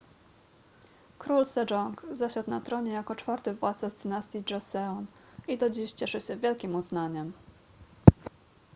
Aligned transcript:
król 1.19 1.45
sejong 1.45 2.01
zasiadł 2.11 2.49
na 2.49 2.61
tronie 2.61 2.91
jako 2.91 3.15
czwarty 3.15 3.53
władca 3.53 3.89
z 3.89 3.95
dynastii 3.95 4.43
joseon 4.49 5.05
i 5.47 5.57
do 5.57 5.69
dziś 5.69 5.91
cieszy 5.91 6.21
się 6.21 6.37
wielkim 6.37 6.75
uznaniem 6.75 7.33